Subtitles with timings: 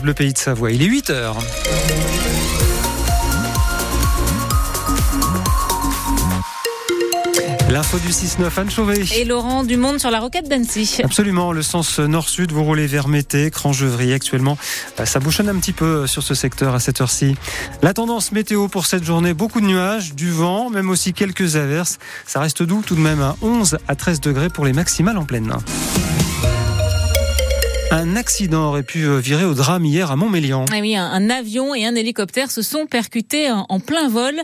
[0.00, 0.72] Bleu Pays de Savoie.
[0.72, 1.36] Il est 8 heures.
[7.70, 9.04] L'info du 6-9, Anne Chauvet.
[9.16, 11.02] Et Laurent Dumont sur la roquette d'Annecy.
[11.04, 14.58] Absolument, le sens nord-sud, vous roulez vers Mété, Crangevry actuellement.
[14.96, 17.36] Bah, ça bouchonne un petit peu sur ce secteur à cette heure-ci.
[17.82, 21.98] La tendance météo pour cette journée, beaucoup de nuages, du vent, même aussi quelques averses.
[22.26, 25.24] Ça reste doux tout de même à 11 à 13 degrés pour les maximales en
[25.24, 25.52] pleine.
[27.94, 30.64] Un accident aurait pu euh, virer au drame hier à Montmélian.
[30.72, 34.40] Ah oui, un, avion et un hélicoptère se sont percutés en, plein vol.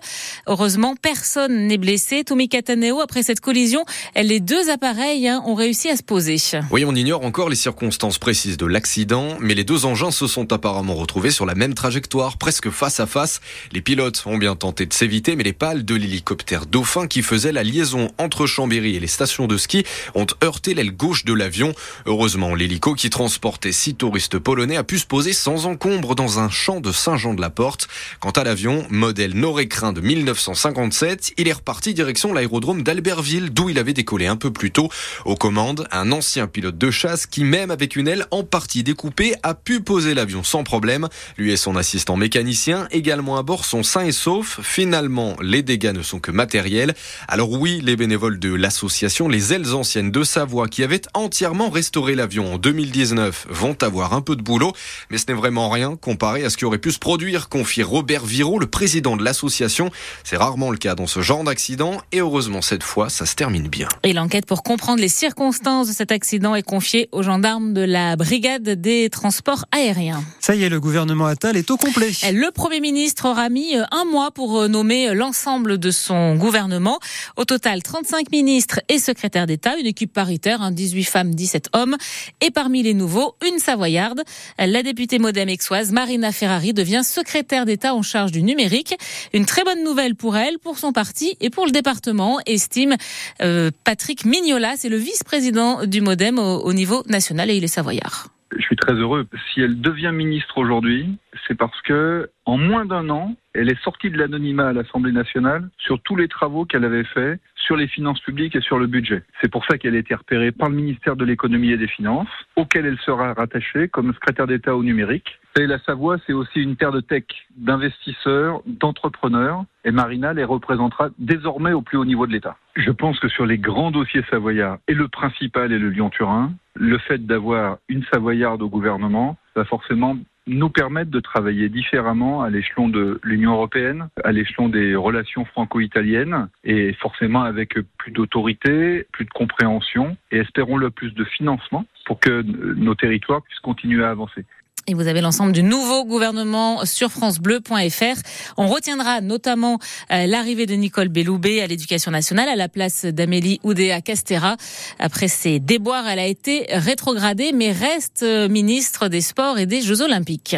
[0.47, 2.25] Heureusement, personne n'est blessé.
[2.25, 6.37] Tommy Cataneo, après cette collision, les deux appareils hein, ont réussi à se poser.
[6.71, 10.53] Oui, on ignore encore les circonstances précises de l'accident, mais les deux engins se sont
[10.53, 13.41] apparemment retrouvés sur la même trajectoire, presque face à face.
[13.73, 17.53] Les pilotes ont bien tenté de s'éviter, mais les pales de l'hélicoptère Dauphin qui faisait
[17.53, 21.73] la liaison entre Chambéry et les stations de ski ont heurté l'aile gauche de l'avion.
[22.05, 26.41] Heureusement, l'hélico qui transporte transportait six touristes polonais a pu se poser sans encombre dans
[26.41, 27.87] un champ de Saint-Jean-de-la-Porte.
[28.19, 33.79] Quant à l'avion, modèle Norécrin de 1957, il est reparti direction l'aérodrome d'Albertville, d'où il
[33.79, 34.89] avait décollé un peu plus tôt.
[35.25, 39.37] Aux commandes, un ancien pilote de chasse qui, même avec une aile en partie découpée,
[39.45, 41.07] a pu poser l'avion sans problème.
[41.37, 44.59] Lui et son assistant mécanicien, également à bord, sont sains et saufs.
[44.65, 46.93] Finalement, les dégâts ne sont que matériels.
[47.29, 52.17] Alors oui, les bénévoles de l'association Les Ailes Anciennes de Savoie, qui avaient entièrement restauré
[52.17, 54.73] l'avion en 2019, vont avoir un peu de boulot,
[55.11, 58.25] mais ce n'est vraiment rien comparé à ce qui aurait pu se produire, confie Robert
[58.25, 59.91] Viro, le président de l'association.
[60.25, 63.69] C'est rarement le cas dans ce genre d'accident et heureusement cette fois, ça se termine
[63.69, 63.89] bien.
[64.03, 68.17] Et l'enquête pour comprendre les circonstances de cet accident est confiée aux gendarmes de la
[68.17, 70.23] brigade des transports aériens.
[70.41, 72.11] Ça y est, le gouvernement Attal est au complet.
[72.31, 76.99] Le Premier ministre aura mis euh, un mois pour euh, nommer l'ensemble de son gouvernement.
[77.37, 81.97] Au total, 35 ministres et secrétaires d'État, une équipe paritaire, 18 hein, femmes, 17 hommes.
[82.41, 83.08] Et parmi les nouveaux,
[83.47, 84.23] une Savoyarde.
[84.59, 88.95] La députée modem exoise Marina Ferrari devient secrétaire d'État en charge du numérique.
[89.33, 92.97] Une très bonne nouvelle pour elle, pour son parti et pour le département, estime
[93.43, 94.75] euh, Patrick Mignola.
[94.77, 98.29] C'est le vice-président du modem au, niveau national et il est savoyard.
[98.57, 99.27] Je suis très heureux.
[99.53, 104.11] Si elle devient ministre aujourd'hui, c'est parce que en moins d'un an, elle est sortie
[104.11, 108.21] de l'anonymat à l'Assemblée nationale sur tous les travaux qu'elle avait faits sur les finances
[108.21, 109.23] publiques et sur le budget.
[109.41, 112.29] C'est pour ça qu'elle a été repérée par le ministère de l'économie et des finances,
[112.57, 115.39] auquel elle sera rattachée comme secrétaire d'État au numérique.
[115.59, 117.25] Et la Savoie, c'est aussi une terre de tech,
[117.57, 119.65] d'investisseurs, d'entrepreneurs.
[119.85, 122.57] Et Marina les représentera désormais au plus haut niveau de l'État.
[122.77, 126.99] Je pense que sur les grands dossiers savoyards, et le principal est le Lyon-Turin, le
[126.99, 130.17] fait d'avoir une Savoyarde au gouvernement va forcément
[130.49, 136.49] nous permettre de travailler différemment à l'échelon de l'Union européenne, à l'échelon des relations franco-italiennes,
[136.65, 142.19] et forcément avec plus d'autorité, plus de compréhension, et espérons le plus de financement pour
[142.19, 144.45] que nos territoires puissent continuer à avancer.
[144.91, 148.23] Et vous avez l'ensemble du nouveau gouvernement sur francebleu.fr.
[148.57, 149.79] On retiendra notamment
[150.11, 154.57] euh, l'arrivée de Nicole Belloubet à l'éducation nationale à la place d'Amélie Oudéa Castera.
[154.99, 159.83] Après ses déboires, elle a été rétrogradée mais reste euh, ministre des Sports et des
[159.83, 160.57] Jeux Olympiques.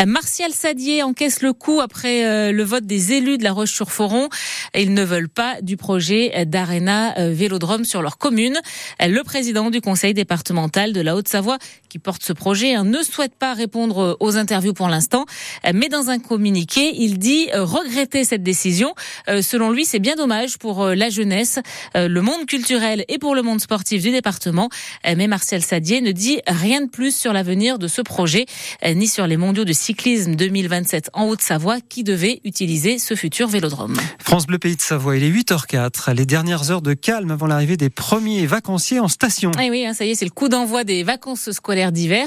[0.00, 4.30] Euh, Martial Sadier encaisse le coup après le vote des élus de La Roche-sur-Foron.
[4.74, 8.58] Ils ne veulent pas du projet d'Arena Vélodrome sur leur commune.
[8.98, 13.34] Le président du conseil départemental de la Haute-Savoie qui porte ce projet hein, ne souhaite
[13.34, 15.26] pas répondre aux interviews pour l'instant,
[15.72, 18.94] mais dans un communiqué, il dit euh, regretter cette décision.
[19.28, 21.58] Euh, selon lui, c'est bien dommage pour euh, la jeunesse,
[21.94, 24.68] le monde culturel et pour le monde sportif du département.
[25.04, 28.46] Mais Martial Sadier ne dit rien de plus sur l'avenir de ce projet,
[28.86, 33.96] ni sur les mondiaux de cyclisme 2027 en Haute-Savoie qui devaient utiliser ce futur vélodrome.
[34.18, 37.76] France Bleu Pays de Savoie, il est 8h04, les dernières heures de calme avant l'arrivée
[37.76, 39.50] des premiers vacanciers en station.
[39.60, 42.26] Eh oui, hein, ça y est, c'est le coup d'envoi des vacances scolaires d'hiver.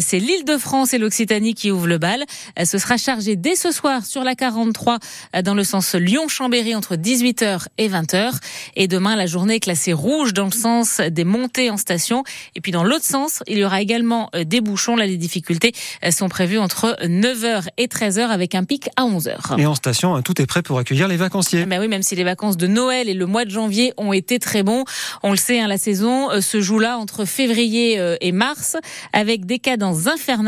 [0.00, 2.24] C'est l'île de France et l'Occitanie qui ouvrent le bal.
[2.64, 4.98] Ce sera chargé dès ce soir sur la 43
[5.44, 8.32] dans le sens Lyon-Chambéry entre 18h et 20h.
[8.76, 12.24] Et demain, la journée est classée rouge dans le sens des montées en station.
[12.54, 14.96] Et puis dans l'autre sens, il y aura également euh, des bouchons.
[14.96, 15.72] Là, les difficultés
[16.04, 19.58] euh, sont prévues entre 9h et 13h avec un pic à 11h.
[19.58, 21.66] Et en station, tout est prêt pour accueillir les vacanciers.
[21.66, 24.38] Ben oui, même si les vacances de Noël et le mois de janvier ont été
[24.38, 24.84] très bons.
[25.22, 28.76] On le sait, hein, la saison euh, se joue là entre février et mars
[29.12, 30.43] avec des cadences infernales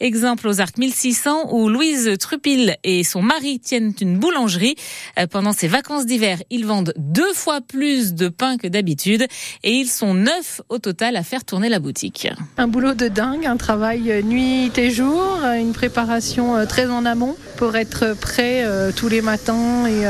[0.00, 4.76] Exemple aux Arcs 1600 où Louise Trupil et son mari tiennent une boulangerie.
[5.18, 9.26] Euh, pendant ses vacances d'hiver, ils vendent deux fois plus de pain que d'habitude
[9.62, 12.28] et ils sont neuf au total à faire tourner la boutique.
[12.56, 17.04] Un boulot de dingue, un travail euh, nuit et jour, euh, une préparation très en
[17.04, 18.64] amont pour être prêt
[18.96, 20.04] tous les matins et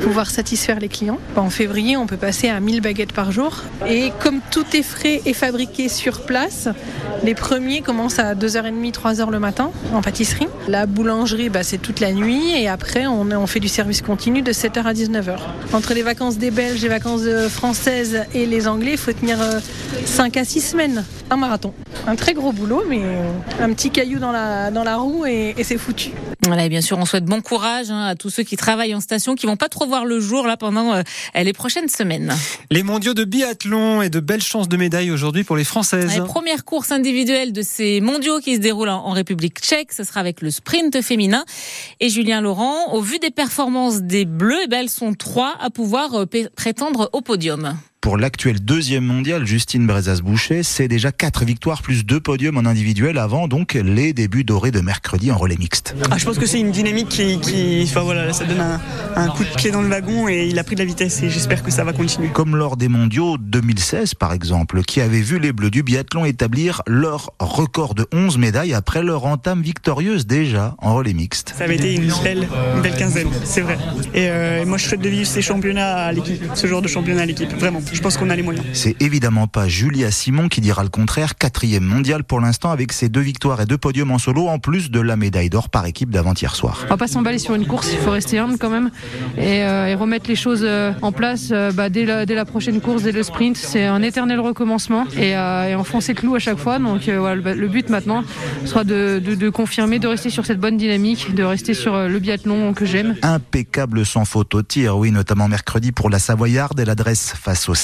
[0.00, 1.20] pouvoir satisfaire les clients.
[1.36, 5.22] En février, on peut passer à 1000 baguettes par jour et comme tout est frais
[5.24, 6.68] et fabriqué sur place,
[7.22, 10.48] les premiers commencent à 2h30, 3h le matin en pâtisserie.
[10.68, 14.42] La boulangerie, bah, c'est toute la nuit et après on, on fait du service continu
[14.42, 15.36] de 7h à 19h.
[15.72, 19.38] Entre les vacances des Belges, les vacances françaises et les Anglais, il faut tenir
[20.04, 21.04] 5 à 6 semaines.
[21.30, 21.72] Un marathon.
[22.06, 23.00] Un très gros boulot, mais
[23.60, 26.10] un petit caillou dans la, dans la roue et, et c'est foutu.
[26.46, 29.00] Voilà, et bien sûr, on souhaite bon courage hein, à tous ceux qui travaillent en
[29.00, 31.02] station, qui vont pas trop voir le jour là pendant euh,
[31.34, 32.34] les prochaines semaines.
[32.70, 36.14] Les mondiaux de biathlon et de belles chances de médailles aujourd'hui pour les Françaises.
[36.14, 40.20] Les premières courses individuelles de ces mondiaux qui se déroulent en, République tchèque, ce sera
[40.20, 41.44] avec le sprint féminin.
[42.00, 45.70] Et Julien Laurent, au vu des performances des Bleus, eh ben, elles sont trois à
[45.70, 46.26] pouvoir euh,
[46.56, 52.20] prétendre au podium pour l'actuel deuxième mondial, Justine Brezas-Boucher, c'est déjà quatre victoires plus deux
[52.20, 55.96] podiums en individuel avant donc les débuts dorés de mercredi en relais mixte.
[56.10, 58.78] Ah, je pense que c'est une dynamique qui, qui, enfin voilà, ça donne un,
[59.16, 61.30] un, coup de pied dans le wagon et il a pris de la vitesse et
[61.30, 62.28] j'espère que ça va continuer.
[62.28, 66.82] Comme lors des mondiaux 2016 par exemple, qui avait vu les Bleus du biathlon établir
[66.86, 71.54] leur record de 11 médailles après leur entame victorieuse déjà en relais mixte.
[71.56, 72.46] Ça avait été une belle,
[72.76, 73.78] une belle quinzaine, c'est vrai.
[74.12, 76.88] Et, euh, et moi je souhaite de vivre ces championnats à l'équipe, ce genre de
[76.88, 78.66] championnat à l'équipe, vraiment je pense qu'on a les moyens.
[78.72, 81.36] C'est évidemment pas Julia Simon qui dira le contraire.
[81.36, 84.90] Quatrième mondial pour l'instant avec ses deux victoires et deux podiums en solo, en plus
[84.90, 86.80] de la médaille d'or par équipe d'avant-hier soir.
[86.86, 88.90] On va pas s'emballer sur une course, il faut rester humble quand même
[89.38, 92.44] et, euh, et remettre les choses euh, en place euh, bah, dès, la, dès, la,
[92.44, 93.56] prochaine course, dès le sprint.
[93.56, 96.78] C'est un éternel recommencement et, euh, et enfoncer le clou à chaque fois.
[96.78, 98.24] Donc euh, voilà, le but maintenant
[98.64, 102.18] sera de, de, de, confirmer, de rester sur cette bonne dynamique, de rester sur le
[102.18, 103.14] biathlon que j'aime.
[103.22, 106.78] Impeccable sans faute au tir, oui, notamment mercredi pour la Savoyarde.
[106.80, 107.74] Elle adresse face aux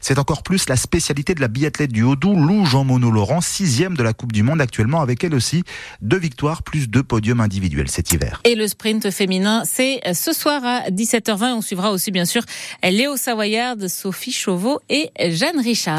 [0.00, 4.02] C'est encore plus la spécialité de la biathlète du Haut-Doubs, Lou Jean-Monod Laurent, sixième de
[4.02, 5.62] la Coupe du Monde actuellement, avec elle aussi
[6.00, 8.40] deux victoires plus deux podiums individuels cet hiver.
[8.44, 11.54] Et le sprint féminin, c'est ce soir à 17h20.
[11.54, 12.42] On suivra aussi bien sûr
[12.82, 15.94] Léo Savoyard, Sophie Chauveau et Jeanne Richard.